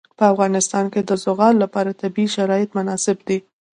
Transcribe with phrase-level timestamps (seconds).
[0.17, 3.37] په افغانستان کې د زغال لپاره طبیعي شرایط مناسب دي.